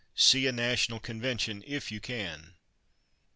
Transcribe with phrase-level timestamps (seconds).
[0.15, 2.55] See a national convention if you can.